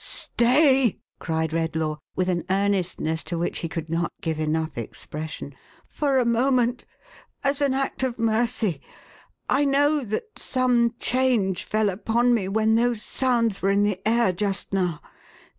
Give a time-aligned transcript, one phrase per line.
[0.03, 5.53] "Stay," cried Redlaw with an earnestness to which he could not give enough expression."
[5.99, 6.85] For a moment!
[7.43, 8.81] As an act of mercy!
[9.47, 14.31] I know that some change fell upon me, when those sounds were in the air
[14.31, 15.01] just now.